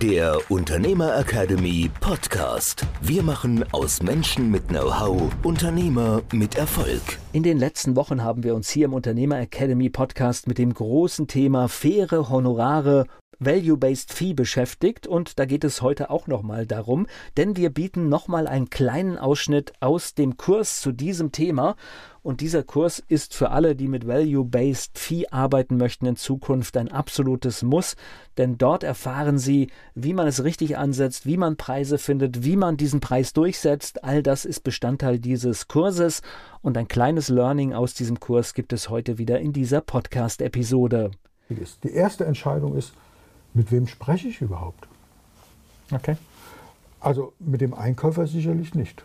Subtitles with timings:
[0.00, 2.86] der Unternehmer Academy Podcast.
[3.02, 7.02] Wir machen aus Menschen mit Know-how Unternehmer mit Erfolg.
[7.34, 11.26] In den letzten Wochen haben wir uns hier im Unternehmer Academy Podcast mit dem großen
[11.26, 13.04] Thema faire Honorare
[13.40, 17.06] Value-Based Fee beschäftigt und da geht es heute auch nochmal darum,
[17.38, 21.74] denn wir bieten nochmal einen kleinen Ausschnitt aus dem Kurs zu diesem Thema
[22.22, 26.92] und dieser Kurs ist für alle, die mit Value-Based Fee arbeiten möchten, in Zukunft ein
[26.92, 27.96] absolutes Muss,
[28.36, 32.76] denn dort erfahren Sie, wie man es richtig ansetzt, wie man Preise findet, wie man
[32.76, 34.04] diesen Preis durchsetzt.
[34.04, 36.20] All das ist Bestandteil dieses Kurses
[36.60, 41.10] und ein kleines Learning aus diesem Kurs gibt es heute wieder in dieser Podcast-Episode.
[41.48, 42.92] Die erste Entscheidung ist,
[43.54, 44.88] mit wem spreche ich überhaupt?
[45.92, 46.16] Okay.
[47.00, 49.04] Also mit dem Einkäufer sicherlich nicht.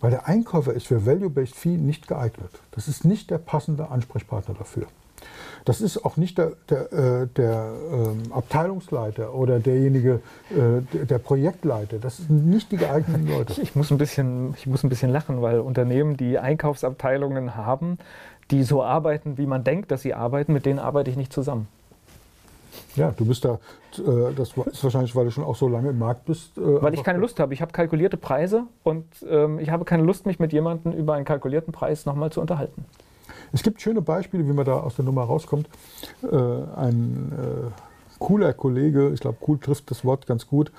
[0.00, 2.50] Weil der Einkäufer ist für Value-Based Fee nicht geeignet.
[2.70, 4.86] Das ist nicht der passende Ansprechpartner dafür.
[5.64, 11.18] Das ist auch nicht der, der, äh, der äh, Abteilungsleiter oder derjenige, äh, der, der
[11.18, 11.98] Projektleiter.
[11.98, 13.60] Das sind nicht die geeigneten Leute.
[13.60, 17.98] Ich muss, ein bisschen, ich muss ein bisschen lachen, weil Unternehmen, die Einkaufsabteilungen haben,
[18.50, 21.68] die so arbeiten, wie man denkt, dass sie arbeiten, mit denen arbeite ich nicht zusammen.
[22.96, 23.58] Ja, du bist da,
[23.98, 26.56] äh, das ist wahrscheinlich, weil du schon auch so lange im Markt bist.
[26.58, 27.54] Äh, weil ich keine Lust habe.
[27.54, 31.24] Ich habe kalkulierte Preise und ähm, ich habe keine Lust, mich mit jemandem über einen
[31.24, 32.84] kalkulierten Preis nochmal zu unterhalten.
[33.52, 35.68] Es gibt schöne Beispiele, wie man da aus der Nummer rauskommt.
[36.22, 37.70] Äh, ein äh,
[38.18, 40.72] cooler Kollege, ich glaube, cool trifft das Wort ganz gut,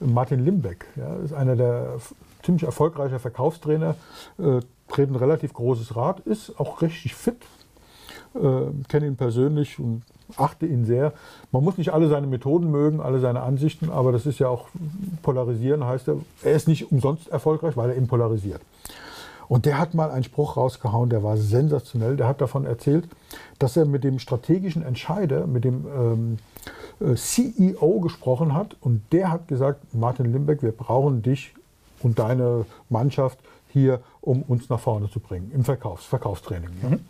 [0.00, 1.96] Martin Limbeck, ja, ist einer der
[2.42, 3.96] ziemlich erfolgreicher Verkaufstrainer,
[4.38, 7.36] äh, dreht ein relativ großes Rad, ist auch richtig fit,
[8.88, 10.02] kenne ihn persönlich und
[10.36, 11.12] achte ihn sehr.
[11.52, 14.68] Man muss nicht alle seine Methoden mögen, alle seine Ansichten, aber das ist ja auch
[15.22, 16.16] polarisieren, heißt er.
[16.42, 18.60] Er ist nicht umsonst erfolgreich, weil er eben polarisiert.
[19.48, 22.16] Und der hat mal einen Spruch rausgehauen, der war sensationell.
[22.16, 23.08] Der hat davon erzählt,
[23.60, 26.38] dass er mit dem strategischen Entscheider, mit dem ähm,
[27.00, 28.76] äh, CEO gesprochen hat.
[28.80, 31.54] Und der hat gesagt, Martin Limbeck, wir brauchen dich
[32.02, 36.70] und deine Mannschaft hier, um uns nach vorne zu bringen im Verkaufs Verkaufstraining.
[36.82, 37.00] Mhm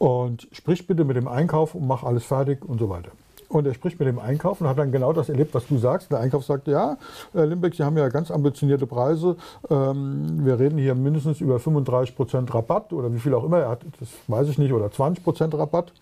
[0.00, 3.10] und sprich bitte mit dem Einkauf und mach alles fertig und so weiter.
[3.50, 6.10] Und er spricht mit dem Einkauf und hat dann genau das erlebt, was du sagst.
[6.10, 6.96] Der Einkauf sagt, ja,
[7.34, 9.36] Herr Limbeck, Sie haben ja ganz ambitionierte Preise.
[9.68, 13.58] Ähm, wir reden hier mindestens über 35 Prozent Rabatt oder wie viel auch immer.
[13.58, 15.92] Er hat, das weiß ich nicht, oder 20 Prozent Rabatt.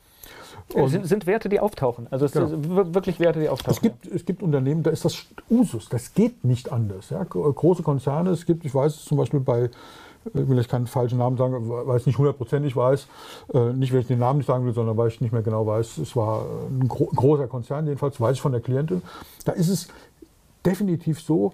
[0.74, 2.06] Und sind, sind, Werte, die auftauchen.
[2.10, 2.46] Also es genau.
[2.46, 3.74] sind wirklich Werte, die auftauchen.
[3.74, 5.88] Es gibt, es gibt Unternehmen, da ist das Usus.
[5.88, 7.10] Das geht nicht anders.
[7.10, 7.24] Ja?
[7.24, 9.70] Große Konzerne, es gibt, ich weiß es zum Beispiel bei
[10.34, 13.06] ich will jetzt keinen falschen Namen sagen, weil ich nicht hundertprozentig weiß,
[13.54, 15.66] äh, nicht weil ich den Namen nicht sagen will, sondern weil ich nicht mehr genau
[15.66, 19.02] weiß, es war ein gro großer Konzern, jedenfalls weiß ich von der Klientin,
[19.44, 19.88] da ist es
[20.66, 21.52] definitiv so,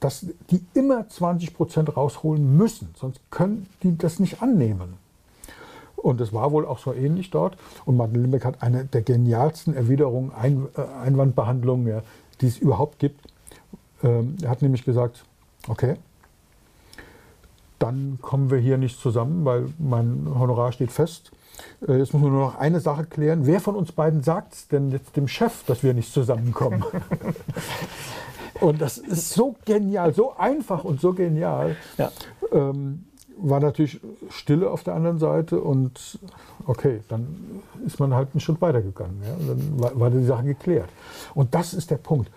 [0.00, 5.03] dass die immer 20 Prozent rausholen müssen, sonst können die das nicht annehmen.
[6.04, 7.56] Und es war wohl auch so ähnlich dort.
[7.86, 12.02] Und Martin Limbeck hat eine der genialsten Erwiderungen, Ein äh, Einwandbehandlungen, ja,
[12.42, 13.22] die es überhaupt gibt.
[14.02, 15.24] Ähm, er hat nämlich gesagt,
[15.66, 15.96] okay,
[17.78, 21.32] dann kommen wir hier nicht zusammen, weil mein Honorar steht fest.
[21.88, 23.46] Äh, jetzt muss man nur noch eine Sache klären.
[23.46, 26.84] Wer von uns beiden sagt es denn jetzt dem Chef, dass wir nicht zusammenkommen?
[28.60, 31.76] und das ist so genial, so einfach und so genial.
[31.96, 32.12] Ja.
[32.52, 33.06] Ähm,
[33.38, 34.00] war natürlich
[34.30, 36.18] Stille auf der anderen Seite und
[36.66, 39.22] okay, dann ist man halt einen Schritt weitergegangen.
[39.22, 39.36] Ja?
[39.46, 40.88] dann war, war die Sache geklärt.
[41.34, 42.30] Und das ist der Punkt.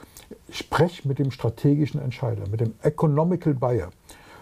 [0.50, 3.90] Sprech mit dem strategischen Entscheider, mit dem Economical Buyer.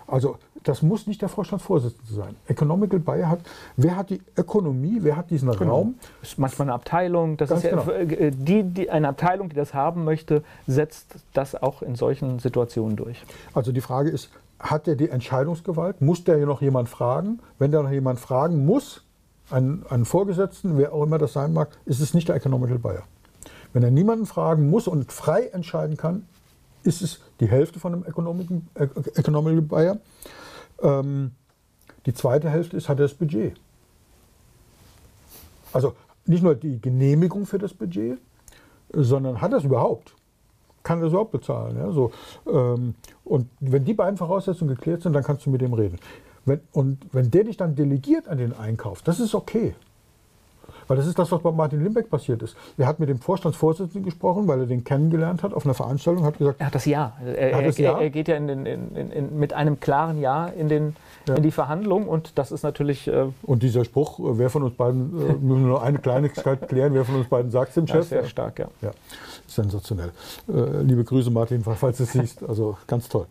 [0.08, 2.36] Also das muss nicht der Vorstandsvorsitzende sein.
[2.48, 3.40] Economical Buyer hat,
[3.78, 5.76] wer hat die Ökonomie, wer hat diesen genau.
[5.76, 5.96] Raum?
[6.22, 7.92] Das ist manchmal eine Abteilung, das Ganz ist ja, genau.
[7.92, 12.96] Äh, die, die, eine Abteilung, die das haben möchte, setzt das auch in solchen Situationen
[12.98, 13.24] durch.
[13.54, 16.02] Also die Frage ist, hat er die Entscheidungsgewalt?
[16.02, 17.40] Muss der noch jemand fragen?
[17.60, 19.04] Wenn der noch jemand fragen muss,
[19.50, 23.04] einen, einen Vorgesetzten, wer auch immer das sein mag, ist es nicht der Economical Buyer.
[23.74, 26.26] Wenn er niemanden fragen muss und frei entscheiden kann,
[26.84, 28.62] ist es die Hälfte von einem Economical,
[29.16, 29.98] Economical Buyer.
[30.82, 31.32] Ähm,
[32.06, 33.56] die zweite Hälfte ist, hat er das Budget.
[35.74, 35.94] Also
[36.26, 38.18] nicht nur die Genehmigung für das Budget,
[38.94, 40.16] sondern hat er es überhaupt?
[40.86, 41.78] Kann er überhaupt bezahlen?
[41.78, 42.12] Ja, so,
[42.48, 42.94] ähm,
[43.24, 45.98] und wenn die beiden Voraussetzungen geklärt sind, dann kannst du mit dem reden.
[46.46, 49.74] Wenn, und wenn der dich dann delegiert an den Einkauf, das ist okay.
[50.88, 52.56] Weil das ist das, was bei Martin Limbeck passiert ist.
[52.78, 56.38] Er hat mit dem Vorstandsvorsitzenden gesprochen, weil er den kennengelernt hat auf einer Veranstaltung, hat
[56.38, 57.14] gesagt, er hat das Ja.
[57.24, 58.00] Er, er, das ja.
[58.00, 60.96] er geht ja in den, in, in, mit einem klaren Ja in, den,
[61.28, 61.36] ja.
[61.36, 63.08] in die Verhandlung und das ist natürlich.
[63.08, 66.68] Äh und dieser Spruch, äh, wer von uns beiden, äh, müssen wir nur eine Kleinigkeit
[66.68, 68.08] klären, wer von uns beiden sagt es dem Chef.
[68.08, 68.68] sehr stark, ja.
[68.82, 68.92] ja.
[69.48, 70.12] Sensationell.
[70.48, 72.44] Äh, liebe Grüße, Martin, falls du es siehst.
[72.44, 73.26] Also ganz toll.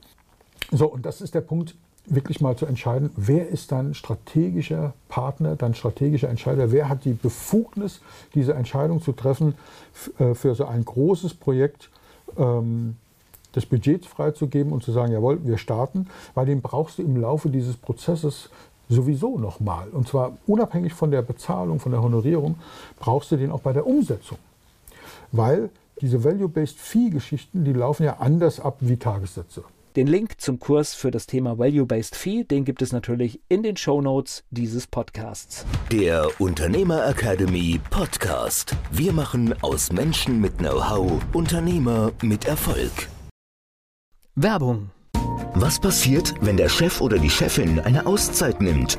[0.72, 1.74] So, und das ist der Punkt,
[2.06, 7.12] wirklich mal zu entscheiden, wer ist dein strategischer Partner, dein strategischer Entscheider, wer hat die
[7.12, 8.00] Befugnis,
[8.34, 9.54] diese Entscheidung zu treffen,
[10.18, 11.90] äh, für so ein großes Projekt
[12.36, 12.96] ähm,
[13.52, 17.48] das Budget freizugeben und zu sagen, jawohl, wir starten, weil den brauchst du im Laufe
[17.48, 18.50] dieses Prozesses
[18.88, 19.88] sowieso nochmal.
[19.88, 22.56] Und zwar unabhängig von der Bezahlung, von der Honorierung,
[22.98, 24.38] brauchst du den auch bei der Umsetzung.
[25.32, 25.70] Weil
[26.00, 29.62] diese Value-Based Fee-Geschichten, die laufen ja anders ab wie Tagessätze.
[29.96, 33.76] Den Link zum Kurs für das Thema Value-Based Fee, den gibt es natürlich in den
[33.76, 35.64] Show Notes dieses Podcasts.
[35.92, 38.74] Der Unternehmer Academy Podcast.
[38.90, 43.08] Wir machen aus Menschen mit Know-how Unternehmer mit Erfolg.
[44.34, 44.90] Werbung.
[45.54, 48.98] Was passiert, wenn der Chef oder die Chefin eine Auszeit nimmt?